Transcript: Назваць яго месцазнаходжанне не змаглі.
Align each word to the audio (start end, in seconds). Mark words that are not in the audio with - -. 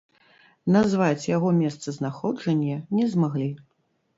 Назваць 0.75 1.29
яго 1.35 1.51
месцазнаходжанне 1.59 2.81
не 3.01 3.05
змаглі. 3.13 3.49